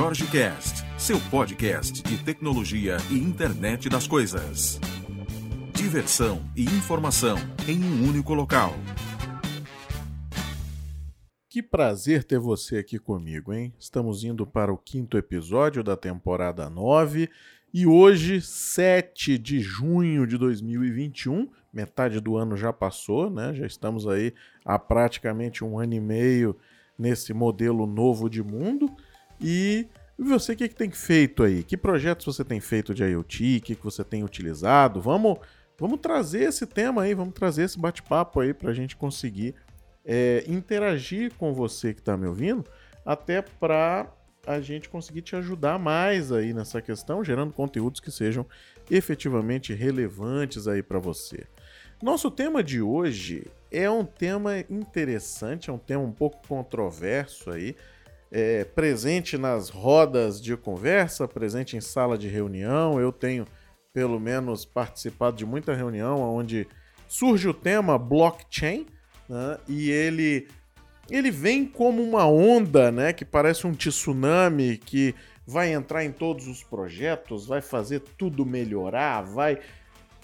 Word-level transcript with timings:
Jorge 0.00 0.28
Cast, 0.28 0.84
seu 0.96 1.18
podcast 1.28 2.04
de 2.04 2.22
tecnologia 2.22 2.98
e 3.10 3.18
internet 3.18 3.88
das 3.88 4.06
coisas. 4.06 4.78
Diversão 5.74 6.40
e 6.54 6.62
informação 6.62 7.36
em 7.66 7.82
um 7.82 8.08
único 8.08 8.32
local. 8.32 8.74
Que 11.50 11.60
prazer 11.60 12.22
ter 12.22 12.38
você 12.38 12.76
aqui 12.76 12.96
comigo, 12.96 13.52
hein? 13.52 13.74
Estamos 13.76 14.22
indo 14.22 14.46
para 14.46 14.72
o 14.72 14.78
quinto 14.78 15.18
episódio 15.18 15.82
da 15.82 15.96
temporada 15.96 16.70
9 16.70 17.28
e 17.74 17.84
hoje, 17.84 18.40
7 18.40 19.36
de 19.36 19.58
junho 19.58 20.28
de 20.28 20.38
2021, 20.38 21.50
metade 21.72 22.20
do 22.20 22.36
ano 22.36 22.56
já 22.56 22.72
passou, 22.72 23.28
né? 23.28 23.52
Já 23.52 23.66
estamos 23.66 24.06
aí 24.06 24.32
há 24.64 24.78
praticamente 24.78 25.64
um 25.64 25.76
ano 25.76 25.94
e 25.94 26.00
meio 26.00 26.56
nesse 26.96 27.34
modelo 27.34 27.84
novo 27.84 28.30
de 28.30 28.44
mundo. 28.44 28.94
E 29.40 29.86
você, 30.18 30.52
o 30.52 30.56
que, 30.56 30.68
que 30.68 30.74
tem 30.74 30.90
feito 30.90 31.42
aí? 31.42 31.62
Que 31.62 31.76
projetos 31.76 32.26
você 32.26 32.44
tem 32.44 32.60
feito 32.60 32.94
de 32.94 33.04
IoT? 33.04 33.58
O 33.58 33.60
que, 33.60 33.74
que 33.76 33.84
você 33.84 34.02
tem 34.02 34.24
utilizado? 34.24 35.00
Vamos, 35.00 35.38
vamos 35.78 36.00
trazer 36.00 36.42
esse 36.42 36.66
tema 36.66 37.02
aí, 37.02 37.14
vamos 37.14 37.34
trazer 37.34 37.62
esse 37.62 37.78
bate-papo 37.78 38.40
aí 38.40 38.52
para 38.52 38.70
a 38.70 38.74
gente 38.74 38.96
conseguir 38.96 39.54
é, 40.04 40.42
interagir 40.48 41.32
com 41.34 41.52
você 41.52 41.94
que 41.94 42.00
está 42.00 42.16
me 42.16 42.26
ouvindo, 42.26 42.64
até 43.04 43.42
para 43.42 44.10
a 44.46 44.60
gente 44.60 44.88
conseguir 44.88 45.20
te 45.20 45.36
ajudar 45.36 45.78
mais 45.78 46.32
aí 46.32 46.54
nessa 46.54 46.80
questão, 46.80 47.22
gerando 47.22 47.52
conteúdos 47.52 48.00
que 48.00 48.10
sejam 48.10 48.46
efetivamente 48.90 49.74
relevantes 49.74 50.66
aí 50.66 50.82
para 50.82 50.98
você. 50.98 51.46
Nosso 52.02 52.30
tema 52.30 52.62
de 52.62 52.80
hoje 52.80 53.46
é 53.70 53.90
um 53.90 54.04
tema 54.04 54.58
interessante, 54.70 55.68
é 55.68 55.72
um 55.72 55.78
tema 55.78 56.02
um 56.02 56.12
pouco 56.12 56.46
controverso 56.48 57.50
aí, 57.50 57.76
é, 58.30 58.64
presente 58.64 59.38
nas 59.38 59.68
rodas 59.68 60.40
de 60.40 60.56
conversa, 60.56 61.26
presente 61.26 61.76
em 61.76 61.80
sala 61.80 62.18
de 62.18 62.28
reunião. 62.28 63.00
Eu 63.00 63.12
tenho, 63.12 63.46
pelo 63.92 64.20
menos, 64.20 64.64
participado 64.64 65.36
de 65.36 65.46
muita 65.46 65.74
reunião 65.74 66.20
onde 66.20 66.66
surge 67.06 67.48
o 67.48 67.54
tema 67.54 67.98
blockchain 67.98 68.86
né, 69.28 69.58
e 69.66 69.90
ele, 69.90 70.48
ele 71.10 71.30
vem 71.30 71.64
como 71.64 72.02
uma 72.02 72.26
onda 72.26 72.92
né, 72.92 73.12
que 73.12 73.24
parece 73.24 73.66
um 73.66 73.72
tsunami 73.72 74.76
que 74.76 75.14
vai 75.46 75.72
entrar 75.72 76.04
em 76.04 76.12
todos 76.12 76.46
os 76.46 76.62
projetos, 76.62 77.46
vai 77.46 77.62
fazer 77.62 78.00
tudo 78.18 78.44
melhorar, 78.44 79.22
vai. 79.22 79.58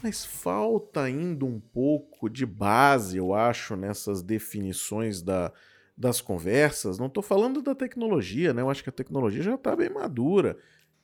Mas 0.03 0.23
falta 0.23 1.01
ainda 1.01 1.47
um 1.47 1.59
pouco 1.59 2.29
de 2.29 2.45
base, 2.45 3.17
eu 3.17 3.33
acho, 3.33 3.75
nessas 3.75 4.21
definições 4.21 5.23
da, 5.23 5.51
das 5.97 6.21
conversas. 6.21 6.99
Não 6.99 7.07
estou 7.07 7.23
falando 7.23 7.63
da 7.63 7.75
tecnologia, 7.75 8.53
né? 8.53 8.63
Eu 8.63 8.71
acho 8.71 8.83
que 8.83 8.89
a 8.89 8.93
tecnologia 8.93 9.43
já 9.43 9.55
está 9.55 9.75
bem 9.77 9.91
madura, 9.91 10.57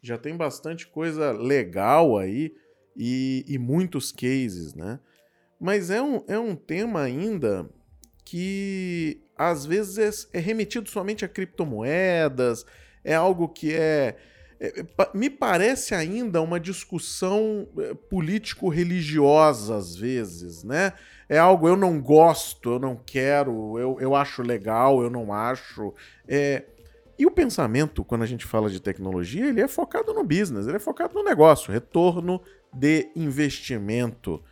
já 0.03 0.19
tem 0.19 0.37
bastante 0.37 0.87
coisa 0.87 1.33
legal 1.33 2.19
aí 2.19 2.55
e, 2.97 3.45
e 3.47 3.59
muitos 3.59 4.11
cases, 4.13 4.75
né? 4.75 4.99
Mas 5.61 5.91
é 5.91 6.01
um, 6.01 6.25
é 6.27 6.39
um 6.39 6.57
tema 6.57 7.03
ainda 7.03 7.69
que 8.25 9.23
às 9.37 9.67
vezes 9.67 10.29
é, 10.33 10.39
é 10.39 10.41
remetido 10.41 10.89
somente 10.89 11.25
a 11.25 11.29
criptomoedas, 11.29 12.65
é 13.05 13.15
algo 13.15 13.49
que 13.49 13.75
é 13.75 13.79
é, 13.79 14.17
me 15.14 15.30
parece 15.30 15.94
ainda 15.94 16.42
uma 16.42 16.61
discussão 16.61 17.66
é, 17.78 17.94
político-religiosa 17.94 19.75
às 19.77 19.97
vezes, 19.97 20.62
né? 20.62 20.92
É 21.28 21.39
algo 21.39 21.66
eu 21.66 21.77
não 21.77 21.98
gosto, 22.00 22.72
eu 22.72 22.78
não 22.78 22.94
quero, 22.94 23.78
eu, 23.78 23.97
eu 24.00 24.15
acho 24.15 24.43
legal, 24.43 25.03
eu 25.03 25.09
não 25.09 25.32
acho. 25.32 25.94
É... 26.28 26.65
E 27.19 27.25
o 27.25 27.31
pensamento, 27.31 28.04
quando 28.04 28.22
a 28.22 28.26
gente 28.26 28.44
fala 28.44 28.69
de 28.69 28.81
tecnologia, 28.81 29.47
ele 29.47 29.60
é 29.60 29.69
focado 29.69 30.12
no 30.12 30.25
business, 30.25 30.66
ele 30.66 30.76
é 30.76 30.81
focado 30.81 31.15
no 31.15 31.25
negócio, 31.25 31.72
retorno 31.72 32.41
de 32.72 33.10
investimento, 33.15 34.43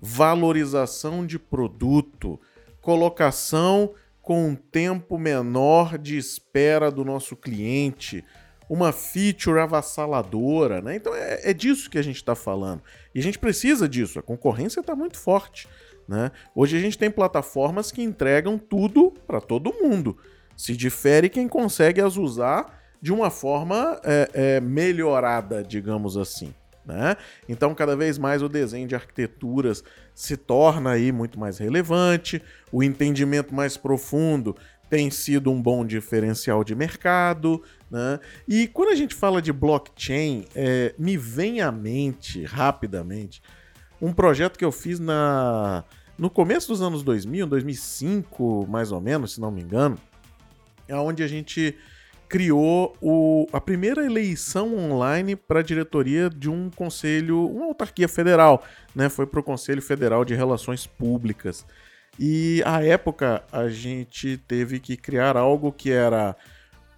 valorização 0.00 1.26
de 1.26 1.38
produto, 1.38 2.40
colocação 2.80 3.92
com 4.22 4.48
um 4.48 4.54
tempo 4.54 5.18
menor 5.18 5.98
de 5.98 6.16
espera 6.16 6.90
do 6.90 7.04
nosso 7.04 7.34
cliente 7.34 8.24
uma 8.68 8.92
feature 8.92 9.58
avassaladora, 9.58 10.82
né? 10.82 10.96
Então 10.96 11.14
é, 11.14 11.50
é 11.50 11.54
disso 11.54 11.88
que 11.88 11.98
a 11.98 12.02
gente 12.02 12.16
está 12.16 12.34
falando. 12.34 12.82
E 13.14 13.20
a 13.20 13.22
gente 13.22 13.38
precisa 13.38 13.88
disso, 13.88 14.18
a 14.18 14.22
concorrência 14.22 14.80
está 14.80 14.94
muito 14.94 15.16
forte. 15.16 15.68
Né? 16.06 16.30
Hoje 16.54 16.76
a 16.76 16.80
gente 16.80 16.96
tem 16.96 17.10
plataformas 17.10 17.92
que 17.92 18.02
entregam 18.02 18.58
tudo 18.58 19.12
para 19.26 19.40
todo 19.40 19.74
mundo. 19.74 20.16
Se 20.56 20.74
difere 20.76 21.28
quem 21.28 21.46
consegue 21.46 22.00
as 22.00 22.16
usar 22.16 22.78
de 23.00 23.12
uma 23.12 23.30
forma 23.30 24.00
é, 24.02 24.30
é, 24.32 24.60
melhorada, 24.60 25.62
digamos 25.62 26.16
assim. 26.16 26.52
Né? 26.84 27.16
Então, 27.46 27.74
cada 27.74 27.94
vez 27.94 28.16
mais 28.16 28.42
o 28.42 28.48
desenho 28.48 28.88
de 28.88 28.94
arquiteturas 28.94 29.84
se 30.14 30.38
torna 30.38 30.92
aí 30.92 31.12
muito 31.12 31.38
mais 31.38 31.58
relevante, 31.58 32.42
o 32.72 32.82
entendimento 32.82 33.54
mais 33.54 33.76
profundo 33.76 34.56
tem 34.88 35.10
sido 35.10 35.50
um 35.50 35.60
bom 35.60 35.84
diferencial 35.84 36.64
de 36.64 36.74
mercado, 36.74 37.62
né? 37.90 38.18
E 38.46 38.66
quando 38.68 38.90
a 38.90 38.94
gente 38.94 39.14
fala 39.14 39.42
de 39.42 39.52
blockchain, 39.52 40.46
é, 40.54 40.94
me 40.98 41.16
vem 41.16 41.60
à 41.60 41.70
mente 41.70 42.44
rapidamente 42.44 43.42
um 44.00 44.12
projeto 44.12 44.58
que 44.58 44.64
eu 44.64 44.72
fiz 44.72 44.98
na 44.98 45.84
no 46.16 46.28
começo 46.28 46.68
dos 46.68 46.82
anos 46.82 47.02
2000, 47.02 47.46
2005 47.46 48.66
mais 48.68 48.90
ou 48.90 49.00
menos, 49.00 49.34
se 49.34 49.40
não 49.40 49.52
me 49.52 49.62
engano, 49.62 49.96
é 50.88 50.96
onde 50.96 51.22
a 51.22 51.28
gente 51.28 51.76
criou 52.28 52.94
o, 53.00 53.46
a 53.52 53.60
primeira 53.60 54.04
eleição 54.04 54.76
online 54.76 55.34
para 55.34 55.60
a 55.60 55.62
diretoria 55.62 56.28
de 56.28 56.50
um 56.50 56.70
conselho, 56.70 57.46
uma 57.46 57.66
autarquia 57.66 58.08
federal, 58.08 58.62
né? 58.94 59.08
Foi 59.08 59.26
para 59.26 59.40
o 59.40 59.42
Conselho 59.42 59.80
Federal 59.80 60.24
de 60.24 60.34
Relações 60.34 60.86
Públicas. 60.86 61.64
E 62.18 62.62
à 62.66 62.82
época 62.82 63.44
a 63.52 63.68
gente 63.68 64.36
teve 64.48 64.80
que 64.80 64.96
criar 64.96 65.36
algo 65.36 65.72
que 65.72 65.90
era 65.90 66.36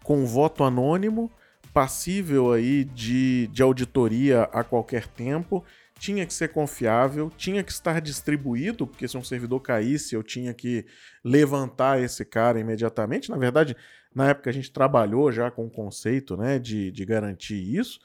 com 0.03 0.25
voto 0.25 0.65
anônimo, 0.65 1.31
passível 1.75 2.53
aí 2.53 2.85
de, 2.85 3.47
de 3.49 3.63
auditoria 3.63 4.45
a 4.45 4.65
qualquer 4.65 5.07
tempo, 5.07 5.65
tinha 5.99 6.25
que 6.25 6.33
ser 6.33 6.49
confiável, 6.49 7.31
tinha 7.37 7.63
que 7.63 7.71
estar 7.71 8.01
distribuído, 8.01 8.87
porque 8.87 9.07
se 9.07 9.19
um 9.19 9.23
servidor 9.23 9.61
caísse, 9.61 10.15
eu 10.15 10.23
tinha 10.23 10.55
que 10.55 10.87
levantar 11.23 12.01
esse 12.01 12.25
cara 12.25 12.59
imediatamente. 12.59 13.31
Na 13.31 13.37
verdade, 13.37 13.77
na 14.15 14.31
época 14.31 14.49
a 14.49 14.53
gente 14.53 14.73
trabalhou 14.73 15.31
já 15.31 15.51
com 15.51 15.67
o 15.67 15.71
conceito 15.71 16.39
né, 16.39 16.59
de, 16.59 16.91
de 16.91 17.05
garantir 17.05 17.63
isso. 17.77 18.01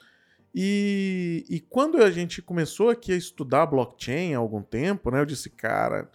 E, 0.54 1.46
e 1.50 1.62
quando 1.62 2.04
a 2.04 2.12
gente 2.12 2.42
começou 2.42 2.90
aqui 2.90 3.14
a 3.14 3.18
estudar 3.18 3.66
blockchain 3.66 4.36
há 4.36 4.38
algum 4.38 4.62
tempo, 4.62 5.10
né, 5.10 5.22
eu 5.22 5.26
disse, 5.26 5.50
cara, 5.50 6.10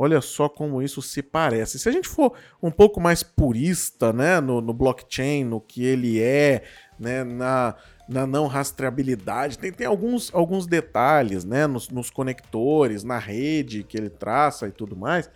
Olha 0.00 0.20
só 0.20 0.48
como 0.48 0.80
isso 0.80 1.02
se 1.02 1.20
parece. 1.20 1.76
Se 1.76 1.88
a 1.88 1.92
gente 1.92 2.08
for 2.08 2.32
um 2.62 2.70
pouco 2.70 3.00
mais 3.00 3.24
purista 3.24 4.12
né, 4.12 4.40
no, 4.40 4.60
no 4.60 4.72
blockchain, 4.72 5.42
no 5.42 5.60
que 5.60 5.84
ele 5.84 6.20
é, 6.22 6.62
né, 7.00 7.24
na, 7.24 7.74
na 8.08 8.24
não 8.24 8.46
rastreabilidade, 8.46 9.58
tem, 9.58 9.72
tem 9.72 9.88
alguns, 9.88 10.32
alguns 10.32 10.68
detalhes 10.68 11.44
né, 11.44 11.66
nos, 11.66 11.88
nos 11.88 12.10
conectores, 12.10 13.02
na 13.02 13.18
rede 13.18 13.82
que 13.82 13.96
ele 13.96 14.08
traça 14.08 14.68
e 14.68 14.70
tudo 14.70 14.94
mais. 14.94 15.28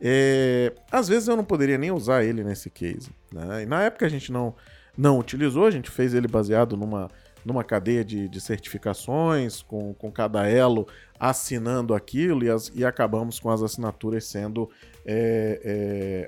É, 0.00 0.72
às 0.90 1.06
vezes 1.06 1.28
eu 1.28 1.36
não 1.36 1.44
poderia 1.44 1.78
nem 1.78 1.92
usar 1.92 2.24
ele 2.24 2.42
nesse 2.42 2.68
case. 2.68 3.10
Né? 3.32 3.62
E 3.62 3.66
na 3.66 3.84
época 3.84 4.06
a 4.06 4.08
gente 4.08 4.32
não, 4.32 4.56
não 4.98 5.20
utilizou, 5.20 5.66
a 5.66 5.70
gente 5.70 5.88
fez 5.88 6.14
ele 6.14 6.26
baseado 6.26 6.76
numa 6.76 7.08
numa 7.44 7.64
cadeia 7.64 8.04
de, 8.04 8.28
de 8.28 8.40
certificações, 8.40 9.62
com, 9.62 9.94
com 9.94 10.10
cada 10.10 10.46
elo 10.46 10.86
assinando 11.18 11.94
aquilo 11.94 12.44
e, 12.44 12.50
as, 12.50 12.70
e 12.74 12.84
acabamos 12.84 13.38
com 13.38 13.50
as 13.50 13.62
assinaturas 13.62 14.24
sendo 14.24 14.70
é, 15.04 15.60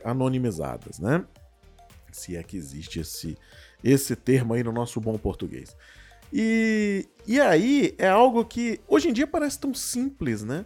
é, 0.05 0.09
anonimizadas, 0.09 0.99
né? 0.99 1.25
Se 2.11 2.37
é 2.37 2.43
que 2.43 2.57
existe 2.57 3.01
esse, 3.01 3.37
esse 3.83 4.15
termo 4.15 4.55
aí 4.55 4.63
no 4.63 4.73
nosso 4.73 5.01
bom 5.01 5.17
português. 5.17 5.77
E, 6.33 7.07
e 7.27 7.41
aí 7.41 7.95
é 7.99 8.09
algo 8.09 8.45
que 8.45 8.81
hoje 8.89 9.09
em 9.09 9.13
dia 9.13 9.27
parece 9.27 9.59
tão 9.59 9.75
simples, 9.75 10.43
né? 10.43 10.65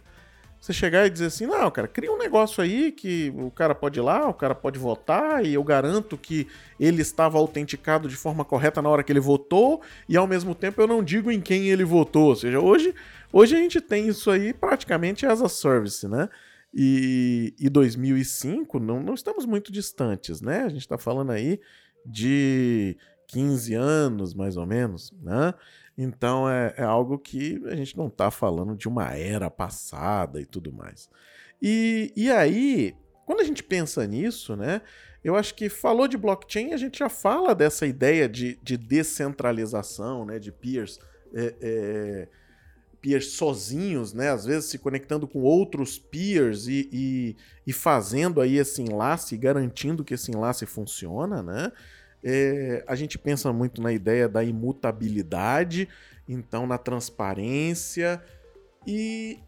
Você 0.59 0.73
chegar 0.73 1.05
e 1.05 1.09
dizer 1.09 1.27
assim, 1.27 1.45
não, 1.45 1.69
cara, 1.69 1.87
cria 1.87 2.11
um 2.11 2.17
negócio 2.17 2.63
aí 2.63 2.91
que 2.91 3.31
o 3.37 3.51
cara 3.51 3.75
pode 3.75 3.99
ir 3.99 4.01
lá, 4.01 4.27
o 4.27 4.33
cara 4.33 4.55
pode 4.55 4.79
votar 4.79 5.45
e 5.45 5.53
eu 5.53 5.63
garanto 5.63 6.17
que 6.17 6.47
ele 6.79 7.01
estava 7.01 7.37
autenticado 7.37 8.09
de 8.09 8.15
forma 8.15 8.43
correta 8.43 8.81
na 8.81 8.89
hora 8.89 9.03
que 9.03 9.11
ele 9.11 9.19
votou 9.19 9.81
e 10.09 10.17
ao 10.17 10.27
mesmo 10.27 10.55
tempo 10.55 10.81
eu 10.81 10.87
não 10.87 11.03
digo 11.03 11.31
em 11.31 11.39
quem 11.39 11.69
ele 11.69 11.85
votou. 11.85 12.29
Ou 12.29 12.35
seja, 12.35 12.59
hoje, 12.59 12.93
hoje 13.31 13.55
a 13.55 13.59
gente 13.59 13.79
tem 13.79 14.07
isso 14.07 14.31
aí 14.31 14.51
praticamente 14.51 15.25
as 15.25 15.41
a 15.41 15.47
service, 15.47 16.07
né? 16.07 16.27
E, 16.73 17.53
e 17.59 17.69
2005 17.69 18.79
não, 18.79 19.01
não 19.01 19.13
estamos 19.13 19.45
muito 19.45 19.71
distantes, 19.71 20.41
né? 20.41 20.63
A 20.63 20.69
gente 20.69 20.81
está 20.81 20.97
falando 20.97 21.31
aí 21.31 21.59
de 22.05 22.97
15 23.27 23.73
anos, 23.73 24.33
mais 24.33 24.57
ou 24.57 24.65
menos, 24.65 25.13
né? 25.21 25.53
Então 25.97 26.49
é, 26.49 26.73
é 26.77 26.83
algo 26.83 27.17
que 27.17 27.61
a 27.65 27.75
gente 27.75 27.97
não 27.97 28.07
está 28.07 28.29
falando 28.29 28.75
de 28.75 28.87
uma 28.87 29.15
era 29.15 29.49
passada 29.49 30.39
e 30.39 30.45
tudo 30.45 30.71
mais. 30.71 31.09
E, 31.61 32.13
e 32.15 32.31
aí 32.31 32.95
quando 33.27 33.41
a 33.41 33.43
gente 33.43 33.61
pensa 33.61 34.07
nisso, 34.07 34.55
né? 34.55 34.81
Eu 35.21 35.35
acho 35.35 35.53
que 35.53 35.67
falou 35.67 36.07
de 36.07 36.17
blockchain, 36.17 36.71
a 36.71 36.77
gente 36.77 36.99
já 36.99 37.09
fala 37.09 37.53
dessa 37.53 37.85
ideia 37.85 38.29
de, 38.29 38.57
de 38.63 38.77
descentralização, 38.77 40.23
né? 40.23 40.39
De 40.39 40.49
peers. 40.49 40.97
É, 41.33 41.55
é, 41.59 42.27
peers 43.01 43.33
sozinhos, 43.33 44.13
né? 44.13 44.29
Às 44.29 44.45
vezes 44.45 44.69
se 44.69 44.77
conectando 44.77 45.27
com 45.27 45.41
outros 45.41 45.99
peers 45.99 46.67
e, 46.67 46.89
e, 46.91 47.35
e 47.65 47.73
fazendo 47.73 48.39
aí 48.39 48.57
esse 48.57 48.81
enlace, 48.81 49.35
garantindo 49.35 50.05
que 50.05 50.13
esse 50.13 50.31
enlace 50.31 50.65
funciona, 50.65 51.43
né? 51.43 51.71
É, 52.29 52.83
a 52.85 52.93
gente 52.93 53.17
pensa 53.17 53.53
muito 53.53 53.81
na 53.81 53.93
ideia 53.93 54.27
da 54.27 54.43
imutabilidade, 54.43 55.87
então 56.27 56.67
na 56.67 56.77
transparência 56.77 58.21
e 58.85 59.39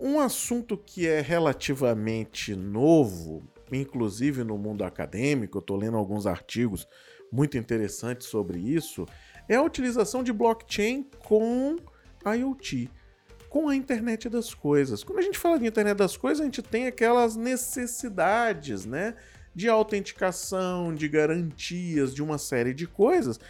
um 0.00 0.18
assunto 0.18 0.76
que 0.76 1.06
é 1.06 1.20
relativamente 1.20 2.56
novo, 2.56 3.44
inclusive 3.70 4.42
no 4.42 4.58
mundo 4.58 4.82
acadêmico, 4.82 5.58
eu 5.58 5.60
estou 5.60 5.76
lendo 5.76 5.96
alguns 5.96 6.26
artigos 6.26 6.88
muito 7.30 7.56
interessantes 7.56 8.26
sobre 8.26 8.58
isso, 8.58 9.06
é 9.48 9.54
a 9.54 9.62
utilização 9.62 10.24
de 10.24 10.32
blockchain 10.32 11.08
com 11.20 11.76
IoT, 12.26 12.90
com 13.48 13.68
a 13.68 13.76
internet 13.76 14.28
das 14.28 14.52
coisas. 14.52 15.04
Quando 15.04 15.20
a 15.20 15.22
gente 15.22 15.38
fala 15.38 15.60
de 15.60 15.66
internet 15.66 15.96
das 15.96 16.16
coisas, 16.16 16.40
a 16.40 16.44
gente 16.44 16.60
tem 16.60 16.88
aquelas 16.88 17.36
necessidades, 17.36 18.84
né? 18.84 19.14
De 19.56 19.68
autenticação, 19.68 20.94
de 20.94 21.08
garantias, 21.08 22.14
de 22.14 22.22
uma 22.22 22.36
série 22.36 22.74
de 22.74 22.86
coisas. 22.86 23.40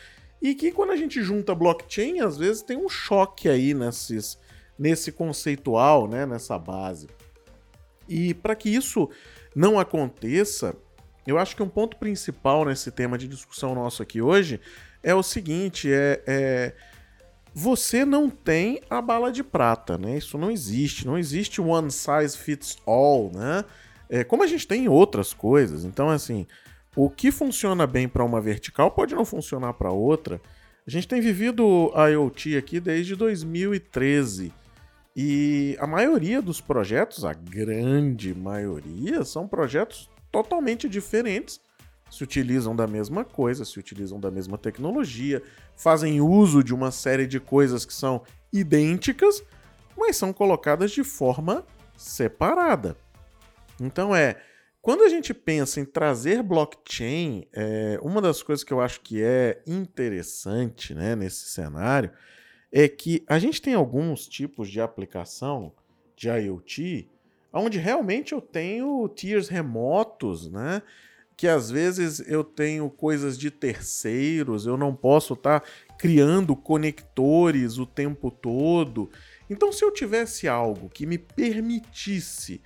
E 0.41 0.55
que 0.55 0.71
quando 0.71 0.93
a 0.93 0.97
gente 0.97 1.21
junta 1.21 1.55
blockchain, 1.55 2.21
às 2.21 2.39
vezes 2.39 2.63
tem 2.63 2.77
um 2.77 2.89
choque 2.89 3.49
aí 3.49 3.75
nesses, 3.75 4.39
nesse 4.79 5.11
conceitual, 5.11 6.07
né, 6.07 6.25
nessa 6.25 6.57
base. 6.59 7.09
E 8.09 8.33
para 8.35 8.55
que 8.55 8.69
isso 8.69 9.11
não 9.55 9.81
aconteça, 9.81 10.77
eu 11.27 11.39
acho 11.39 11.57
que 11.57 11.63
um 11.63 11.69
ponto 11.69 11.97
principal 11.97 12.65
nesse 12.65 12.93
tema 12.93 13.19
de 13.19 13.27
discussão 13.27 13.75
nosso 13.75 14.03
aqui 14.03 14.23
hoje 14.23 14.61
é 15.03 15.15
o 15.15 15.23
seguinte: 15.23 15.93
é, 15.93 16.23
é 16.27 16.73
você 17.59 18.05
não 18.05 18.29
tem 18.29 18.83
a 18.91 19.01
bala 19.01 19.33
de 19.33 19.43
prata, 19.43 19.97
né? 19.97 20.19
Isso 20.19 20.37
não 20.37 20.51
existe, 20.51 21.07
não 21.07 21.17
existe 21.17 21.59
one 21.59 21.91
size 21.91 22.37
fits 22.37 22.77
all, 22.87 23.33
né? 23.35 23.65
É, 24.09 24.25
como 24.25 24.43
a 24.43 24.47
gente 24.47 24.67
tem 24.67 24.85
em 24.85 24.89
outras 24.89 25.33
coisas. 25.33 25.85
Então, 25.85 26.09
assim, 26.09 26.47
o 26.95 27.11
que 27.11 27.31
funciona 27.31 27.87
bem 27.87 28.09
para 28.09 28.25
uma 28.25 28.41
vertical 28.41 28.91
pode 28.91 29.15
não 29.15 29.25
funcionar 29.25 29.75
para 29.75 29.91
outra. 29.91 30.41
A 30.87 30.91
gente 30.91 31.09
tem 31.09 31.21
vivido 31.21 31.91
a 31.95 32.07
IoT 32.09 32.57
aqui 32.57 32.81
desde 32.81 33.17
2013. 33.17 34.53
E 35.15 35.77
a 35.81 35.87
maioria 35.87 36.41
dos 36.41 36.61
projetos, 36.61 37.25
a 37.25 37.33
grande 37.33 38.35
maioria, 38.35 39.25
são 39.25 39.49
projetos 39.49 40.11
totalmente 40.31 40.89
diferentes. 40.89 41.61
Se 42.11 42.23
utilizam 42.23 42.77
da 42.77 42.87
mesma 42.87 43.25
coisa, 43.25 43.65
se 43.65 43.79
utilizam 43.79 44.21
da 44.21 44.31
mesma 44.31 44.57
tecnologia, 44.57 45.43
fazem 45.75 46.21
uso 46.21 46.63
de 46.63 46.75
uma 46.75 46.91
série 46.91 47.27
de 47.27 47.41
coisas 47.41 47.85
que 47.85 47.93
são 47.93 48.23
idênticas, 48.53 49.43
mas 49.97 50.17
são 50.17 50.33
colocadas 50.33 50.93
de 50.93 51.03
forma 51.03 51.65
separada. 51.97 52.97
Então 53.81 54.15
é. 54.15 54.37
Quando 54.81 55.03
a 55.03 55.09
gente 55.09 55.35
pensa 55.35 55.81
em 55.81 55.85
trazer 55.85 56.45
blockchain, 56.45 57.49
é, 57.53 57.99
uma 58.01 58.23
das 58.23 58.41
coisas 58.41 58.63
que 58.63 58.73
eu 58.73 58.81
acho 58.81 59.01
que 59.01 59.21
é 59.21 59.61
interessante 59.67 60.95
né, 60.95 61.17
nesse 61.17 61.49
cenário 61.51 62.13
é 62.71 62.87
que 62.87 63.25
a 63.27 63.37
gente 63.41 63.61
tem 63.61 63.75
alguns 63.75 64.29
tipos 64.29 64.71
de 64.71 64.81
aplicação 64.81 65.73
de 66.17 66.29
IoT 66.29 67.11
onde 67.53 67.79
realmente 67.79 68.33
eu 68.33 68.41
tenho 68.41 69.09
tiers 69.09 69.49
remotos, 69.49 70.51
né? 70.51 70.83
Que 71.37 71.49
às 71.49 71.71
vezes 71.71 72.21
eu 72.27 72.43
tenho 72.43 72.89
coisas 72.89 73.39
de 73.39 73.51
terceiros, 73.51 74.67
eu 74.67 74.77
não 74.77 74.95
posso 74.95 75.35
estar 75.35 75.61
tá 75.61 75.67
criando 75.99 76.57
conectores 76.57 77.79
o 77.79 77.87
tempo 77.87 78.31
todo. 78.31 79.11
Então, 79.49 79.71
se 79.71 79.85
eu 79.85 79.93
tivesse 79.93 80.49
algo 80.49 80.89
que 80.89 81.07
me 81.07 81.19
permitisse 81.19 82.63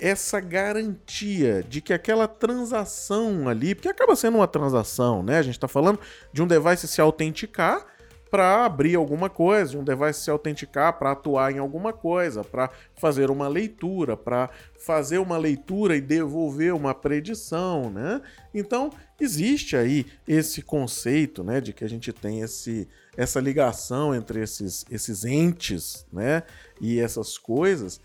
essa 0.00 0.40
garantia 0.40 1.64
de 1.68 1.80
que 1.80 1.92
aquela 1.92 2.26
transação 2.26 3.48
ali, 3.48 3.74
porque 3.74 3.88
acaba 3.88 4.16
sendo 4.16 4.38
uma 4.38 4.48
transação, 4.48 5.22
né? 5.22 5.38
A 5.38 5.42
gente 5.42 5.54
está 5.54 5.68
falando 5.68 6.00
de 6.32 6.42
um 6.42 6.46
device 6.46 6.88
se 6.88 7.00
autenticar 7.00 7.86
para 8.30 8.64
abrir 8.64 8.94
alguma 8.94 9.28
coisa, 9.28 9.72
de 9.72 9.78
um 9.78 9.82
device 9.82 10.20
se 10.20 10.30
autenticar 10.30 10.96
para 10.98 11.10
atuar 11.10 11.52
em 11.52 11.58
alguma 11.58 11.92
coisa, 11.92 12.44
para 12.44 12.70
fazer 12.94 13.28
uma 13.28 13.48
leitura, 13.48 14.16
para 14.16 14.48
fazer 14.78 15.18
uma 15.18 15.36
leitura 15.36 15.96
e 15.96 16.00
devolver 16.00 16.72
uma 16.72 16.94
predição, 16.94 17.90
né? 17.90 18.22
Então, 18.54 18.90
existe 19.20 19.76
aí 19.76 20.06
esse 20.28 20.62
conceito, 20.62 21.42
né, 21.42 21.60
de 21.60 21.72
que 21.72 21.84
a 21.84 21.88
gente 21.88 22.12
tem 22.12 22.40
esse, 22.40 22.88
essa 23.16 23.40
ligação 23.40 24.14
entre 24.14 24.40
esses, 24.40 24.86
esses 24.88 25.24
entes, 25.24 26.06
né, 26.12 26.44
e 26.80 27.00
essas 27.00 27.36
coisas, 27.36 28.00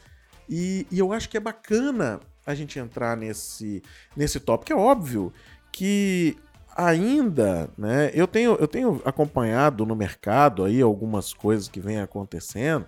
e, 0.50 0.88
e 0.92 1.00
eu 1.00 1.12
acho 1.12 1.30
que 1.30 1.38
é 1.38 1.40
bacana 1.40 2.20
a 2.46 2.54
gente 2.54 2.78
entrar 2.78 3.18
nesse, 3.18 3.82
nesse 4.16 4.40
tópico. 4.40 4.72
É 4.72 4.76
óbvio 4.76 5.34
que 5.72 6.38
ainda, 6.76 7.70
né? 7.78 8.12
Eu 8.14 8.28
tenho, 8.28 8.56
eu 8.56 8.68
tenho 8.68 9.02
acompanhado 9.06 9.86
no 9.86 9.96
mercado 9.96 10.64
aí 10.64 10.82
algumas 10.82 11.34
coisas 11.34 11.68
que 11.68 11.80
vêm 11.80 12.00
acontecendo 12.00 12.86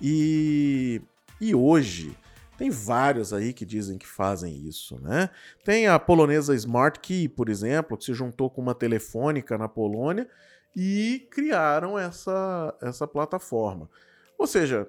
e, 0.00 1.00
e 1.40 1.54
hoje 1.54 2.16
tem 2.58 2.70
vários 2.70 3.32
aí 3.32 3.52
que 3.52 3.64
dizem 3.64 3.96
que 3.96 4.06
fazem 4.06 4.66
isso, 4.66 4.98
né? 5.00 5.30
Tem 5.64 5.86
a 5.86 5.98
polonesa 5.98 6.54
Smart 6.56 6.98
Key, 6.98 7.28
por 7.28 7.48
exemplo, 7.48 7.96
que 7.96 8.04
se 8.04 8.12
juntou 8.12 8.50
com 8.50 8.60
uma 8.60 8.74
telefônica 8.74 9.56
na 9.56 9.68
Polônia 9.68 10.28
e 10.74 11.28
criaram 11.30 11.96
essa, 11.96 12.76
essa 12.82 13.06
plataforma. 13.06 13.88
Ou 14.36 14.46
seja, 14.46 14.88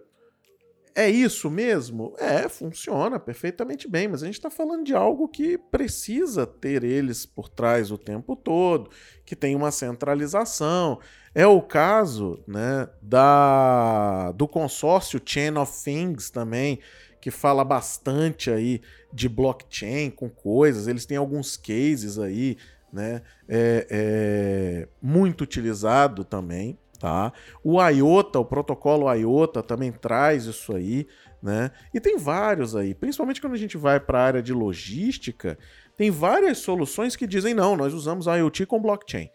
é 1.00 1.10
isso 1.10 1.50
mesmo? 1.50 2.14
É, 2.18 2.50
funciona 2.50 3.18
perfeitamente 3.18 3.88
bem, 3.88 4.10
mas 4.10 4.22
a 4.22 4.26
gente 4.26 4.36
está 4.36 4.50
falando 4.50 4.84
de 4.84 4.94
algo 4.94 5.30
que 5.30 5.58
precisa 5.58 6.46
ter 6.46 6.84
eles 6.84 7.26
por 7.26 7.48
trás 7.48 7.90
o 7.90 7.98
tempo 7.98 8.36
todo, 8.36 8.90
que 9.26 9.34
tem 9.34 9.56
uma 9.56 9.72
centralização. 9.72 11.00
É 11.34 11.48
o 11.48 11.62
caso 11.62 12.44
né, 12.46 12.90
da, 13.02 14.34
do 14.34 14.46
consórcio 14.46 15.22
Chain 15.24 15.58
of 15.58 15.72
Things 15.84 16.30
também, 16.30 16.80
que 17.22 17.32
fala 17.32 17.64
bastante 17.64 18.52
aí 18.52 18.82
de 19.14 19.30
blockchain 19.30 20.10
com 20.10 20.30
coisas. 20.30 20.86
Eles 20.86 21.06
têm 21.06 21.16
alguns 21.16 21.56
cases 21.56 22.20
aí, 22.20 22.58
né? 22.92 23.22
É, 23.48 23.88
é, 23.90 24.88
muito 25.02 25.46
utilizado 25.46 26.26
também 26.26 26.78
tá? 27.00 27.32
O 27.64 27.82
IOTA, 27.82 28.40
o 28.40 28.46
protocolo 28.46 29.12
IOTA 29.14 29.64
também 29.64 29.92
traz 29.92 30.46
isso 30.46 30.76
aí, 30.76 31.08
né? 31.42 31.72
E 31.94 32.00
tem 32.00 32.18
vários 32.18 32.76
aí, 32.76 32.94
principalmente 32.94 33.40
quando 33.40 33.54
a 33.54 33.58
gente 33.58 33.78
vai 33.78 34.00
para 34.00 34.20
a 34.20 34.24
área 34.26 34.42
de 34.42 34.54
logística, 34.54 35.58
tem 35.96 36.12
várias 36.12 36.60
soluções 36.60 37.16
que 37.16 37.26
dizem 37.26 37.54
não, 37.54 37.76
nós 37.76 37.94
usamos 37.94 38.26
IoT 38.28 38.66
com 38.66 38.82
blockchain. 38.82 39.30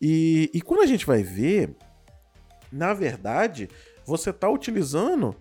E, 0.00 0.50
e 0.54 0.60
quando 0.60 0.82
a 0.82 0.86
gente 0.86 1.06
vai 1.06 1.22
ver, 1.22 1.74
na 2.70 2.94
verdade, 2.94 3.68
você 4.04 4.30
está 4.30 4.48
utilizando 4.48 5.34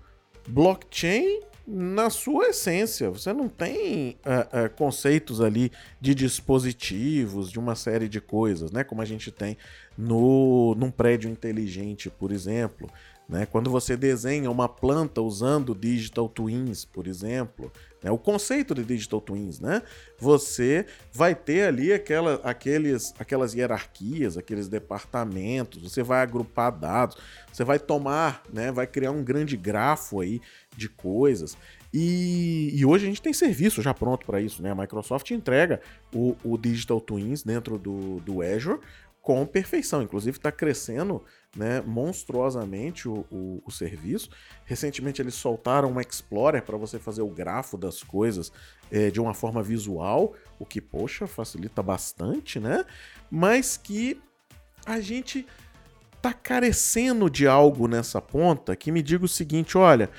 blockchain 0.48 1.42
na 1.70 2.10
sua 2.10 2.48
essência. 2.48 3.12
Você 3.12 3.32
não 3.32 3.48
tem 3.48 4.18
uh, 4.26 4.66
uh, 4.66 4.70
conceitos 4.76 5.40
ali 5.40 5.72
de 6.02 6.16
dispositivos, 6.16 7.52
de 7.52 7.60
uma 7.60 7.76
série 7.76 8.10
de 8.10 8.20
coisas, 8.20 8.72
né? 8.72 8.84
Como 8.84 9.02
a 9.02 9.06
gente 9.06 9.32
tem 9.32 9.56
no, 9.96 10.74
num 10.76 10.90
prédio 10.90 11.30
inteligente, 11.30 12.10
por 12.10 12.32
exemplo. 12.32 12.90
Né? 13.30 13.46
Quando 13.46 13.70
você 13.70 13.96
desenha 13.96 14.50
uma 14.50 14.68
planta 14.68 15.22
usando 15.22 15.76
digital 15.76 16.28
twins, 16.28 16.84
por 16.84 17.06
exemplo, 17.06 17.72
né? 18.02 18.10
o 18.10 18.18
conceito 18.18 18.74
de 18.74 18.84
digital 18.84 19.22
twins, 19.22 19.60
né? 19.60 19.84
você 20.18 20.88
vai 21.14 21.36
ter 21.36 21.68
ali 21.68 21.94
aquela, 21.94 22.42
aqueles, 22.44 23.14
aquelas 23.20 23.54
hierarquias, 23.54 24.36
aqueles 24.36 24.68
departamentos, 24.68 25.84
você 25.84 26.02
vai 26.02 26.24
agrupar 26.24 26.72
dados, 26.72 27.18
você 27.54 27.64
vai 27.64 27.78
tomar, 27.78 28.42
né? 28.52 28.72
vai 28.72 28.88
criar 28.88 29.12
um 29.12 29.24
grande 29.24 29.56
grafo 29.56 30.22
aí 30.22 30.42
de 30.80 30.90
coisas. 30.90 31.58
E, 31.94 32.72
e, 32.74 32.86
hoje 32.86 33.06
a 33.06 33.10
gente 33.10 33.22
tem 33.22 33.34
serviço 33.34 33.82
já 33.82 33.94
pronto 33.94 34.26
para 34.26 34.42
isso, 34.42 34.62
né? 34.62 34.72
A 34.72 34.76
Microsoft 34.76 35.30
entrega 35.32 35.82
o, 36.14 36.36
o, 36.44 36.58
Digital 36.58 37.02
Twins 37.02 37.44
dentro 37.44 37.78
do, 37.78 38.20
do 38.22 38.42
Azure 38.42 38.80
com 39.22 39.46
perfeição. 39.46 40.02
Inclusive 40.02 40.38
está 40.38 40.52
crescendo 40.52 41.24
né, 41.56 41.82
monstruosamente 41.82 43.08
o, 43.08 43.26
o, 43.32 43.62
o, 43.66 43.72
serviço. 43.72 44.30
Recentemente 44.66 45.22
eles 45.22 45.34
soltaram 45.34 45.92
um 45.92 46.00
Explorer 46.00 46.64
para 46.64 46.78
você 46.78 47.00
fazer 47.00 47.22
o 47.22 47.30
grafo 47.30 47.78
das 47.78 48.04
coisas 48.04 48.52
é, 48.92 49.10
de 49.12 49.20
uma 49.20 49.34
forma 49.34 49.62
visual, 49.62 50.34
o 50.58 50.66
que, 50.66 50.80
poxa, 50.80 51.28
facilita 51.28 51.82
bastante, 51.82 52.60
né? 52.60 52.86
Mas 53.30 53.78
que 53.78 54.20
a 54.86 55.00
gente 55.00 55.46
tá 56.22 56.34
carecendo 56.34 57.30
de 57.30 57.48
algo 57.48 57.88
nessa 57.88 58.22
ponta 58.22 58.76
que 58.76 58.92
me 58.92 59.02
diga 59.02 59.26
o 59.26 59.30
seguinte: 59.30 59.78
olha, 59.78 60.10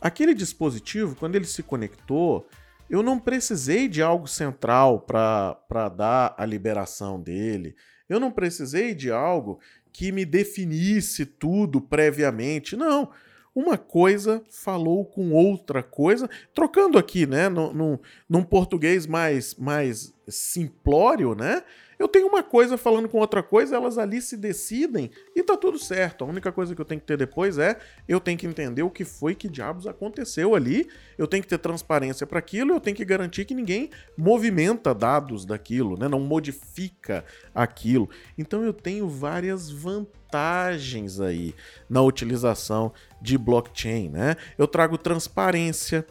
aquele 0.00 0.34
dispositivo, 0.34 1.16
quando 1.16 1.36
ele 1.36 1.46
se 1.46 1.62
conectou, 1.62 2.46
eu 2.88 3.02
não 3.02 3.18
precisei 3.18 3.88
de 3.88 4.02
algo 4.02 4.26
central 4.26 5.00
para 5.00 5.88
dar 5.88 6.34
a 6.38 6.46
liberação 6.46 7.20
dele. 7.20 7.74
Eu 8.08 8.20
não 8.20 8.30
precisei 8.30 8.94
de 8.94 9.10
algo 9.10 9.58
que 9.92 10.12
me 10.12 10.24
definisse 10.24 11.26
tudo 11.26 11.80
previamente. 11.80 12.76
Não. 12.76 13.10
Uma 13.54 13.78
coisa 13.78 14.44
falou 14.50 15.06
com 15.06 15.32
outra 15.32 15.82
coisa, 15.82 16.28
trocando 16.54 16.98
aqui, 16.98 17.26
né, 17.26 17.48
no, 17.48 17.72
no, 17.72 18.00
num 18.28 18.42
português 18.42 19.06
mais, 19.06 19.54
mais 19.54 20.12
simplório, 20.28 21.34
né? 21.34 21.62
Eu 21.98 22.08
tenho 22.08 22.26
uma 22.26 22.42
coisa 22.42 22.76
falando 22.76 23.08
com 23.08 23.18
outra 23.18 23.42
coisa, 23.42 23.76
elas 23.76 23.98
ali 23.98 24.20
se 24.20 24.36
decidem 24.36 25.10
e 25.34 25.42
tá 25.42 25.56
tudo 25.56 25.78
certo. 25.78 26.24
A 26.24 26.26
única 26.26 26.52
coisa 26.52 26.74
que 26.74 26.80
eu 26.80 26.84
tenho 26.84 27.00
que 27.00 27.06
ter 27.06 27.16
depois 27.16 27.58
é 27.58 27.78
eu 28.06 28.20
tenho 28.20 28.38
que 28.38 28.46
entender 28.46 28.82
o 28.82 28.90
que 28.90 29.04
foi 29.04 29.34
que 29.34 29.48
diabos 29.48 29.86
aconteceu 29.86 30.54
ali, 30.54 30.88
eu 31.16 31.26
tenho 31.26 31.42
que 31.42 31.48
ter 31.48 31.58
transparência 31.58 32.26
para 32.26 32.38
aquilo, 32.38 32.74
eu 32.74 32.80
tenho 32.80 32.96
que 32.96 33.04
garantir 33.04 33.44
que 33.44 33.54
ninguém 33.54 33.90
movimenta 34.16 34.94
dados 34.94 35.44
daquilo, 35.44 35.98
né? 35.98 36.08
Não 36.08 36.20
modifica 36.20 37.24
aquilo. 37.54 38.08
Então 38.36 38.62
eu 38.64 38.72
tenho 38.72 39.08
várias 39.08 39.70
vantagens 39.70 41.20
aí 41.20 41.54
na 41.88 42.02
utilização 42.02 42.92
de 43.20 43.38
blockchain, 43.38 44.10
né? 44.10 44.36
Eu 44.58 44.68
trago 44.68 44.98
transparência, 44.98 46.06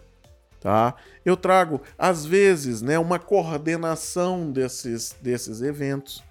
tá? 0.65 0.95
Eu 1.23 1.37
trago 1.37 1.79
às 1.95 2.25
vezes, 2.25 2.81
né, 2.81 2.97
uma 2.97 3.19
coordenação 3.19 4.51
desses 4.51 5.15
desses 5.21 5.61
eventos, 5.61 6.23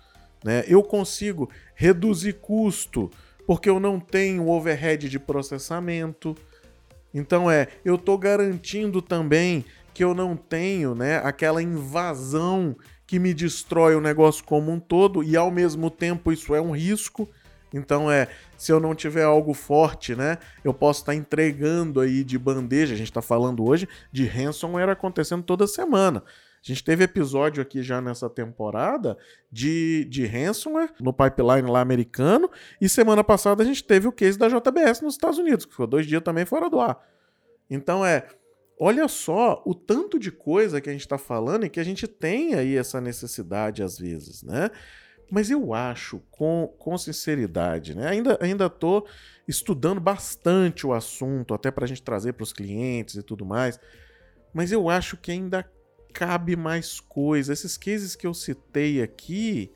né? 0.43 0.65
Eu 0.67 0.83
consigo 0.83 1.49
reduzir 1.73 2.33
custo 2.41 3.09
porque 3.47 3.71
eu 3.71 3.79
não 3.79 4.01
tenho 4.01 4.49
overhead 4.49 5.09
de 5.09 5.21
processamento. 5.21 6.37
Então 7.15 7.49
é, 7.49 7.69
eu 7.85 7.95
estou 7.95 8.19
garantindo 8.19 9.01
também 9.01 9.65
que 9.95 10.03
eu 10.03 10.13
não 10.13 10.37
tenho, 10.37 10.97
né, 10.97 11.19
aquela 11.19 11.63
invasão 11.63 12.75
que 13.07 13.21
me 13.21 13.33
destrói 13.33 13.95
o 13.95 14.01
negócio 14.01 14.43
como 14.43 14.73
um 14.73 14.81
todo 14.81 15.23
e 15.23 15.37
ao 15.37 15.49
mesmo 15.49 15.89
tempo 15.91 16.33
isso 16.33 16.57
é 16.57 16.61
um 16.61 16.73
risco. 16.73 17.29
Então 17.73 18.11
é, 18.11 18.27
se 18.65 18.73
eu 18.73 18.81
não 18.81 18.95
tiver 18.95 19.25
algo 19.25 19.53
forte, 19.53 20.17
né, 20.17 20.39
eu 20.65 20.73
posso 20.73 21.01
estar 21.01 21.15
entregando 21.15 22.01
aí 22.01 22.25
de 22.25 22.39
bandeja. 22.39 22.95
A 22.95 22.97
gente 22.97 23.11
está 23.11 23.21
falando 23.21 23.63
hoje 23.63 23.87
de 24.11 24.25
ransomware 24.25 24.89
acontecendo 24.89 25.43
toda 25.43 25.67
semana. 25.67 26.23
A 26.65 26.67
gente 26.67 26.83
teve 26.83 27.05
episódio 27.05 27.61
aqui 27.61 27.83
já 27.83 28.01
nessa 28.01 28.31
temporada 28.31 29.19
de, 29.53 30.07
de 30.07 30.25
ransomware 30.25 30.95
no 30.99 31.13
pipeline 31.13 31.71
lá 31.71 31.83
americano. 31.83 32.51
E 32.81 32.89
semana 32.89 33.23
passada 33.23 33.63
a 33.63 33.67
gente 33.67 33.85
teve 33.85 34.09
o 34.09 34.13
case 34.13 34.39
da 34.39 34.49
JBS 34.49 35.03
nos 35.03 35.13
Estados 35.13 35.39
Unidos, 35.39 35.67
que 35.67 35.73
ficou 35.73 35.87
dois 35.87 36.07
dias 36.07 36.23
também 36.23 36.47
fora 36.47 36.71
do 36.71 36.81
ar. 36.81 36.99
Então 37.69 38.05
é. 38.05 38.27
Olha 38.81 39.07
só 39.09 39.63
o 39.67 39.75
tanto 39.75 40.19
de 40.19 40.33
coisa 40.33 40.81
que 40.81 40.89
a 40.89 40.93
gente 40.93 41.03
está 41.03 41.19
falando 41.19 41.67
e 41.67 41.71
que 41.71 41.79
a 41.79 41.85
gente 41.85 42.09
tem 42.09 42.55
aí 42.55 42.77
essa 42.77 42.99
necessidade 42.99 43.83
às 43.83 43.99
vezes, 43.99 44.43
né? 44.43 44.71
Mas 45.31 45.51
eu 45.51 45.73
acho, 45.73 46.21
com, 46.31 46.73
com 46.79 46.97
sinceridade, 46.99 47.95
né? 47.95 48.09
ainda 48.09 48.39
ainda 48.41 48.73
estudando 49.49 50.01
bastante 50.01 50.87
o 50.87 50.93
assunto, 50.93 51.55
até 51.55 51.71
para 51.71 51.85
a 51.85 51.89
gente 51.89 52.03
trazer 52.03 52.35
para 52.35 52.45
os 52.45 52.53
clientes 52.53 53.15
e 53.17 53.23
tudo 53.23 53.45
mais, 53.45 53.79
mas 54.53 54.71
eu 54.71 54.89
acho 54.89 55.17
que 55.17 55.33
ainda 55.33 55.69
cabe 56.13 56.57
mais 56.57 57.01
coisa. 57.01 57.53
Esses 57.53 57.77
cases 57.77 58.15
que 58.15 58.27
eu 58.27 58.33
citei 58.33 59.03
aqui 59.03 59.73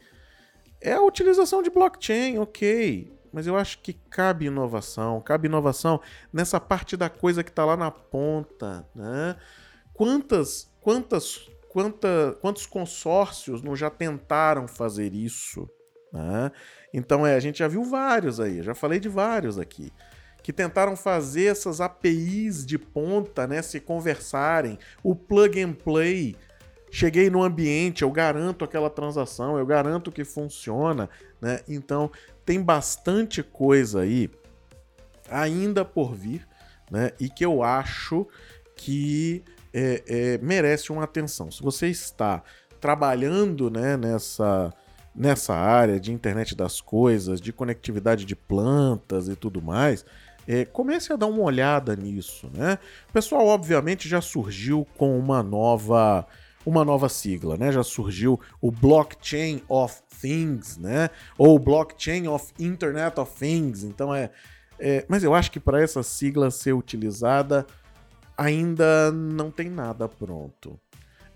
é 0.81 0.93
a 0.93 1.03
utilização 1.03 1.63
de 1.63 1.71
blockchain, 1.71 2.39
ok, 2.39 3.13
mas 3.33 3.47
eu 3.47 3.57
acho 3.57 3.81
que 3.81 3.93
cabe 3.93 4.47
inovação, 4.47 5.21
cabe 5.21 5.49
inovação 5.49 6.01
nessa 6.33 6.61
parte 6.61 6.97
da 6.97 7.11
coisa 7.11 7.43
que 7.43 7.51
está 7.51 7.65
lá 7.65 7.77
na 7.77 7.91
ponta, 7.91 8.89
né? 8.95 9.37
Quantas, 9.93 10.73
quantas 10.81 11.51
quanta, 11.79 12.37
quantos 12.41 12.67
consórcios 12.67 13.63
não 13.63 13.77
já 13.77 13.89
tentaram 13.89 14.67
fazer 14.67 15.15
isso? 15.15 15.71
Né? 16.13 16.51
Então, 16.93 17.25
é, 17.25 17.37
a 17.37 17.41
gente 17.41 17.61
já 17.61 17.69
viu 17.69 17.85
vários 17.85 18.41
aí, 18.41 18.65
já 18.65 18.75
falei 18.75 18.99
de 18.99 19.09
vários 19.09 19.61
aqui, 19.61 19.93
que 20.43 20.53
tentaram 20.53 20.97
fazer 20.97 21.45
essas 21.45 21.81
APIs 21.81 22.67
de 22.67 22.77
ponta 22.77 23.47
né, 23.47 23.63
se 23.63 23.79
conversarem, 23.79 24.77
o 25.05 25.15
plug 25.15 25.63
and 25.63 25.75
play. 25.75 26.35
Cheguei 26.91 27.31
no 27.31 27.45
ambiente, 27.45 28.03
eu 28.03 28.11
garanto 28.11 28.65
aquela 28.65 28.91
transação, 28.91 29.57
eu 29.57 29.65
garanto 29.65 30.11
que 30.11 30.25
funciona. 30.25 31.09
Né? 31.41 31.61
Então, 31.69 32.11
tem 32.45 32.61
bastante 32.61 33.41
coisa 33.41 34.01
aí 34.01 34.29
ainda 35.31 35.85
por 35.85 36.13
vir, 36.13 36.49
né? 36.91 37.13
E 37.21 37.29
que 37.29 37.45
eu 37.45 37.63
acho 37.63 38.27
que 38.75 39.45
é, 39.79 40.03
é, 40.07 40.39
merece 40.39 40.91
uma 40.91 41.05
atenção. 41.05 41.51
Se 41.53 41.63
você 41.63 41.87
está 41.87 42.43
trabalhando 42.81 43.71
né, 43.71 43.97
nessa, 43.97 44.75
nessa 45.15 45.55
área 45.55 46.01
de 46.01 46.13
internet 46.13 46.57
das 46.57 46.81
coisas, 46.81 47.41
de 47.41 47.53
conectividade 47.53 48.25
de 48.25 48.35
plantas 48.35 49.29
e 49.29 49.37
tudo 49.37 49.63
mais, 49.63 50.05
é, 50.49 50.65
comece 50.65 51.13
a 51.13 51.17
dar 51.17 51.27
uma 51.27 51.43
olhada 51.43 51.95
nisso. 51.95 52.51
Né? 52.53 52.79
O 53.09 53.13
pessoal, 53.13 53.47
obviamente, 53.47 54.09
já 54.09 54.21
surgiu 54.21 54.87
com 54.97 55.17
uma 55.17 55.43
nova 55.43 56.27
uma 56.67 56.85
nova 56.85 57.09
sigla, 57.09 57.57
né? 57.57 57.73
Já 57.73 57.83
surgiu 57.83 58.39
o 58.61 58.71
Blockchain 58.71 59.63
of 59.71 60.03
Things, 60.21 60.77
né? 60.77 61.09
Ou 61.39 61.59
Blockchain 61.59 62.29
of 62.29 62.53
Internet 62.59 63.19
of 63.19 63.33
Things. 63.39 63.85
Então 63.85 64.15
é, 64.15 64.31
é 64.79 65.07
mas 65.09 65.25
eu 65.25 65.35
acho 65.35 65.51
que 65.51 65.59
para 65.59 65.81
essa 65.81 66.03
sigla 66.03 66.51
ser 66.51 66.75
utilizada 66.75 67.65
ainda 68.39 69.11
não 69.11 69.51
tem 69.51 69.69
nada 69.69 70.09
pronto. 70.09 70.79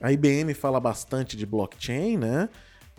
A 0.00 0.12
IBM 0.12 0.54
fala 0.54 0.78
bastante 0.78 1.36
de 1.36 1.44
blockchain, 1.44 2.16
né? 2.16 2.48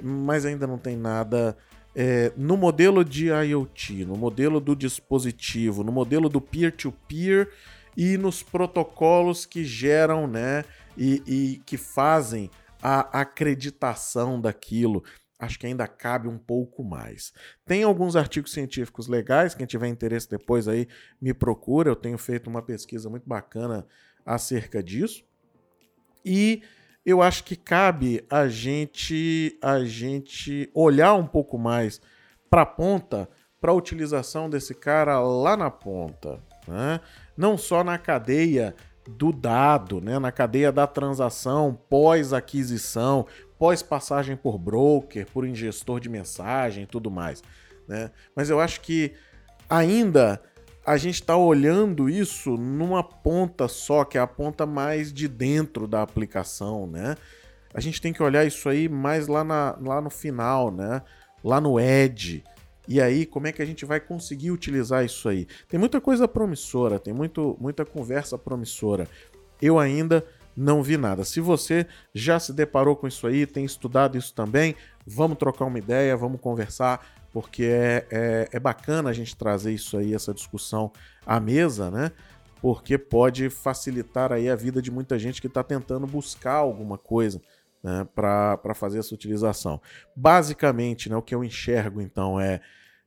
Mas 0.02 0.46
ainda 0.46 0.68
não 0.68 0.78
tem 0.78 0.98
nada 0.98 1.58
é, 1.96 2.34
no 2.36 2.58
modelo 2.58 3.06
de 3.06 3.28
IoT, 3.28 4.06
no 4.06 4.18
modelo 4.18 4.60
do 4.60 4.76
dispositivo, 4.76 5.84
no 5.84 5.92
modelo 5.92 6.28
do 6.28 6.42
peer-to-peer 6.42 7.48
-peer 7.48 7.54
e 7.96 8.18
nos 8.18 8.44
protocolos 8.44 9.46
que 9.46 9.64
geram, 9.64 10.28
né? 10.28 10.66
E, 10.98 11.24
e 11.26 11.62
que 11.66 11.78
fazem 11.78 12.50
a 12.82 13.22
acreditação 13.22 14.42
daquilo 14.42 15.04
acho 15.44 15.60
que 15.60 15.68
ainda 15.68 15.88
cabe 15.88 16.28
um 16.28 16.38
pouco 16.38 16.84
mais. 16.84 17.34
Tem 17.66 17.84
alguns 17.84 18.16
artigos 18.16 18.52
científicos 18.52 19.08
legais, 19.08 19.54
quem 19.54 19.66
tiver 19.66 19.88
interesse 19.88 20.30
depois 20.30 20.68
aí 20.68 20.88
me 21.22 21.34
procura, 21.34 21.90
eu 21.90 21.96
tenho 21.96 22.18
feito 22.18 22.50
uma 22.50 22.62
pesquisa 22.62 23.10
muito 23.10 23.28
bacana 23.28 23.86
acerca 24.26 24.82
disso. 24.82 25.24
E 26.26 26.62
eu 27.06 27.22
acho 27.22 27.44
que 27.44 27.56
cabe 27.56 28.26
a 28.30 28.48
gente 28.48 29.58
a 29.62 29.84
gente 29.84 30.70
olhar 30.74 31.14
um 31.16 31.28
pouco 31.28 31.58
mais 31.58 32.00
para 32.50 32.62
a 32.62 32.66
ponta, 32.66 33.30
para 33.60 33.72
a 33.72 33.76
utilização 33.76 34.50
desse 34.50 34.74
cara 34.74 35.20
lá 35.20 35.58
na 35.58 35.70
ponta, 35.70 36.40
né? 36.68 37.02
Não 37.36 37.58
só 37.58 37.84
na 37.84 37.98
cadeia 37.98 38.74
do 39.08 39.34
dado, 39.34 40.00
né, 40.00 40.18
na 40.18 40.32
cadeia 40.32 40.72
da 40.72 40.88
transação 40.88 41.78
pós-aquisição, 41.90 43.26
pós-passagem 43.64 44.36
por 44.36 44.58
broker, 44.58 45.26
por 45.32 45.48
ingestor 45.48 45.98
de 45.98 46.10
mensagem 46.10 46.84
e 46.84 46.86
tudo 46.86 47.10
mais. 47.10 47.42
Né? 47.88 48.12
Mas 48.36 48.50
eu 48.50 48.60
acho 48.60 48.82
que 48.82 49.14
ainda 49.70 50.42
a 50.86 50.98
gente 50.98 51.22
está 51.22 51.38
olhando 51.38 52.10
isso 52.10 52.58
numa 52.58 53.02
ponta 53.02 53.70
só, 53.70 54.04
que 54.04 54.18
é 54.18 54.22
a 54.22 54.28
ponta 54.28 54.66
mais 54.66 55.14
de 55.14 55.30
dentro 55.30 55.88
da 55.88 56.02
aplicação, 56.02 56.86
né? 56.86 57.16
A 57.74 57.80
gente 57.80 58.02
tem 58.02 58.12
que 58.12 58.22
olhar 58.22 58.44
isso 58.44 58.68
aí 58.68 58.90
mais 58.90 59.30
lá, 59.30 59.46
na, 59.46 59.78
lá 59.82 60.02
no 60.02 60.10
final, 60.10 60.70
né? 60.70 61.02
Lá 61.42 61.62
no 61.62 61.80
edge. 61.80 62.44
E 62.86 63.00
aí, 63.00 63.26
como 63.26 63.48
é 63.48 63.54
que 63.54 63.62
a 63.62 63.66
gente 63.66 63.86
vai 63.86 64.02
conseguir 64.02 64.52
utilizar 64.52 65.06
isso 65.06 65.30
aí? 65.30 65.48
Tem 65.70 65.80
muita 65.80 66.02
coisa 66.02 66.28
promissora, 66.28 67.00
tem 67.00 67.14
muito, 67.14 67.58
muita 67.62 67.86
conversa 67.86 68.38
promissora. 68.38 69.08
Eu 69.62 69.80
ainda 69.80 70.26
não 70.56 70.84
vi 70.84 70.98
nada. 70.98 71.24
Se 71.24 71.40
você 71.40 71.86
já 72.14 72.40
se 72.40 72.54
deparou 72.54 72.96
com 72.96 73.08
isso 73.08 73.26
aí, 73.28 73.46
tem 73.46 73.66
estudado 73.66 74.18
isso 74.18 74.34
também, 74.34 74.76
vamos 75.06 75.38
trocar 75.38 75.66
uma 75.66 75.78
ideia, 75.78 76.16
vamos 76.16 76.40
conversar, 76.40 77.06
porque 77.32 77.64
é, 77.64 78.08
é, 78.12 78.50
é 78.52 78.60
bacana 78.60 79.10
a 79.10 79.14
gente 79.14 79.36
trazer 79.36 79.74
isso 79.74 79.98
aí, 79.98 80.14
essa 80.14 80.34
discussão 80.34 80.92
à 81.26 81.40
mesa, 81.40 81.90
né? 81.90 82.12
Porque 82.62 82.98
pode 82.98 83.50
facilitar 83.50 84.32
aí 84.32 84.50
a 84.50 84.56
vida 84.56 84.82
de 84.82 84.90
muita 84.90 85.20
gente 85.20 85.42
que 85.42 85.48
está 85.48 85.64
tentando 85.64 86.08
buscar 86.08 86.54
alguma 86.54 86.98
coisa 86.98 87.42
né, 87.84 88.08
para 88.16 88.74
fazer 88.74 89.00
essa 89.00 89.14
utilização. 89.14 89.82
Basicamente, 90.16 91.10
né, 91.10 91.16
o 91.18 91.22
que 91.22 91.36
eu 91.36 91.44
enxergo 91.44 92.00
então 92.02 92.40
é, 92.40 92.62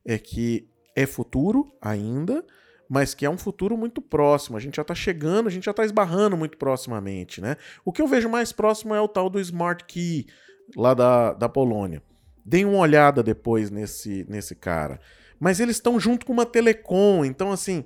é 0.05 0.17
que 0.19 0.69
é 0.95 1.05
futuro 1.05 1.71
ainda, 1.81 2.45
mas 2.89 3.13
que 3.13 3.25
é 3.25 3.29
um 3.29 3.37
futuro 3.37 3.77
muito 3.77 4.01
próximo. 4.01 4.57
A 4.57 4.59
gente 4.59 4.75
já 4.75 4.81
está 4.81 4.95
chegando, 4.95 5.47
a 5.47 5.51
gente 5.51 5.65
já 5.65 5.71
está 5.71 5.83
esbarrando 5.83 6.37
muito 6.37 6.57
proximamente, 6.57 7.41
né? 7.41 7.57
O 7.83 7.91
que 7.91 8.01
eu 8.01 8.07
vejo 8.07 8.29
mais 8.29 8.51
próximo 8.51 8.95
é 8.95 9.01
o 9.01 9.07
tal 9.07 9.29
do 9.29 9.39
Smart 9.39 9.83
Key 9.85 10.27
lá 10.75 10.93
da, 10.93 11.33
da 11.33 11.49
Polônia. 11.49 12.01
Deem 12.45 12.65
uma 12.65 12.79
olhada 12.79 13.21
depois 13.21 13.69
nesse, 13.69 14.25
nesse 14.29 14.55
cara. 14.55 14.99
Mas 15.39 15.59
eles 15.59 15.75
estão 15.75 15.99
junto 15.99 16.25
com 16.25 16.33
uma 16.33 16.45
telecom, 16.45 17.23
então 17.23 17.51
assim, 17.51 17.85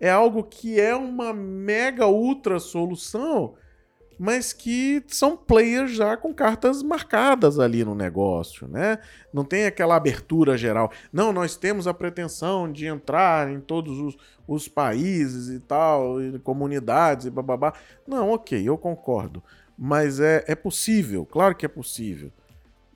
é 0.00 0.10
algo 0.10 0.42
que 0.42 0.80
é 0.80 0.94
uma 0.94 1.32
mega 1.32 2.06
ultra 2.06 2.58
solução, 2.58 3.54
mas 4.22 4.52
que 4.52 5.02
são 5.08 5.34
players 5.34 5.92
já 5.92 6.14
com 6.14 6.34
cartas 6.34 6.82
marcadas 6.82 7.58
ali 7.58 7.82
no 7.82 7.94
negócio, 7.94 8.68
né? 8.68 8.98
Não 9.32 9.46
tem 9.46 9.64
aquela 9.64 9.96
abertura 9.96 10.58
geral. 10.58 10.92
Não, 11.10 11.32
nós 11.32 11.56
temos 11.56 11.86
a 11.86 11.94
pretensão 11.94 12.70
de 12.70 12.84
entrar 12.84 13.50
em 13.50 13.60
todos 13.60 13.98
os, 13.98 14.18
os 14.46 14.68
países 14.68 15.48
e 15.48 15.58
tal, 15.58 16.20
e 16.20 16.38
comunidades 16.40 17.24
e 17.24 17.30
bababá. 17.30 17.72
Não, 18.06 18.28
ok, 18.32 18.62
eu 18.62 18.76
concordo. 18.76 19.42
Mas 19.78 20.20
é, 20.20 20.44
é 20.46 20.54
possível, 20.54 21.24
claro 21.24 21.54
que 21.54 21.64
é 21.64 21.68
possível. 21.68 22.30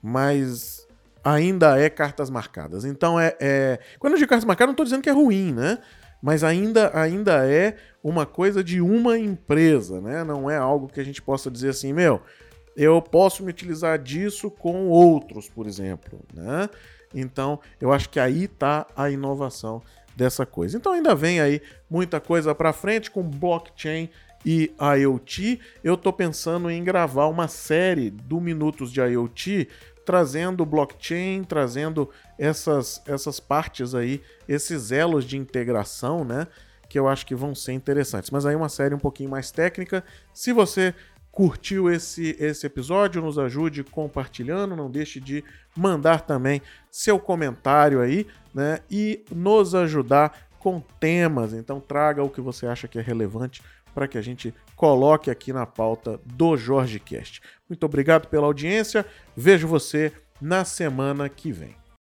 Mas 0.03 0.87
ainda 1.23 1.79
é 1.79 1.89
cartas 1.89 2.29
marcadas. 2.29 2.85
Então 2.85 3.19
é. 3.19 3.35
é... 3.41 3.79
Quando 3.97 4.13
eu 4.13 4.19
digo 4.19 4.29
cartas 4.29 4.45
marcadas, 4.45 4.67
não 4.67 4.73
estou 4.73 4.85
dizendo 4.85 5.01
que 5.01 5.09
é 5.09 5.13
ruim, 5.13 5.51
né? 5.51 5.79
Mas 6.21 6.43
ainda, 6.43 6.91
ainda 6.97 7.45
é 7.47 7.75
uma 8.03 8.25
coisa 8.25 8.63
de 8.63 8.81
uma 8.81 9.17
empresa, 9.17 10.01
né? 10.01 10.23
Não 10.23 10.49
é 10.49 10.57
algo 10.57 10.87
que 10.87 10.99
a 10.99 11.03
gente 11.03 11.21
possa 11.21 11.49
dizer 11.51 11.69
assim, 11.69 11.93
meu, 11.93 12.21
eu 12.75 13.01
posso 13.01 13.43
me 13.43 13.49
utilizar 13.49 13.97
disso 13.97 14.51
com 14.51 14.87
outros, 14.87 15.47
por 15.49 15.67
exemplo, 15.67 16.19
né? 16.33 16.69
Então, 17.13 17.59
eu 17.79 17.93
acho 17.93 18.09
que 18.09 18.19
aí 18.19 18.43
está 18.43 18.85
a 18.95 19.09
inovação 19.09 19.81
dessa 20.15 20.45
coisa. 20.45 20.77
Então, 20.77 20.91
ainda 20.91 21.15
vem 21.15 21.39
aí 21.39 21.61
muita 21.89 22.19
coisa 22.19 22.53
para 22.53 22.73
frente 22.73 23.09
com 23.09 23.23
blockchain 23.23 24.09
e 24.45 24.71
IoT. 24.99 25.59
Eu 25.83 25.95
estou 25.95 26.13
pensando 26.13 26.69
em 26.69 26.83
gravar 26.83 27.27
uma 27.27 27.47
série 27.47 28.09
do 28.09 28.39
Minutos 28.39 28.91
de 28.91 29.01
IoT 29.01 29.67
trazendo 30.05 30.65
blockchain, 30.65 31.43
trazendo 31.43 32.09
essas, 32.37 33.01
essas 33.05 33.39
partes 33.39 33.95
aí, 33.95 34.21
esses 34.47 34.91
elos 34.91 35.25
de 35.25 35.37
integração, 35.37 36.23
né? 36.23 36.47
Que 36.87 36.99
eu 36.99 37.07
acho 37.07 37.25
que 37.25 37.33
vão 37.33 37.55
ser 37.55 37.73
interessantes. 37.73 38.29
Mas 38.29 38.45
aí 38.45 38.55
uma 38.55 38.69
série 38.69 38.93
um 38.93 38.99
pouquinho 38.99 39.29
mais 39.29 39.51
técnica. 39.51 40.03
Se 40.33 40.53
você 40.53 40.93
curtiu 41.31 41.91
esse, 41.91 42.35
esse 42.39 42.65
episódio, 42.65 43.21
nos 43.21 43.37
ajude 43.37 43.83
compartilhando, 43.83 44.75
não 44.75 44.89
deixe 44.89 45.19
de 45.19 45.43
mandar 45.75 46.21
também 46.21 46.61
seu 46.89 47.19
comentário 47.19 47.99
aí, 47.99 48.25
né? 48.53 48.79
E 48.89 49.25
nos 49.29 49.75
ajudar 49.75 50.47
com 50.59 50.81
temas. 50.99 51.51
Então 51.51 51.79
traga 51.79 52.23
o 52.23 52.29
que 52.29 52.39
você 52.39 52.65
acha 52.67 52.87
que 52.87 52.97
é 52.97 53.01
relevante 53.01 53.61
para 53.93 54.07
que 54.07 54.17
a 54.17 54.21
gente 54.21 54.53
coloque 54.75 55.29
aqui 55.29 55.53
na 55.53 55.65
pauta 55.65 56.19
do 56.25 56.57
Jorge 56.57 56.99
Cast. 56.99 57.41
Muito 57.69 57.85
obrigado 57.85 58.27
pela 58.27 58.45
audiência. 58.45 59.05
Vejo 59.35 59.67
você 59.67 60.11
na 60.41 60.65
semana 60.65 61.29
que 61.29 61.51
vem. 61.51 61.84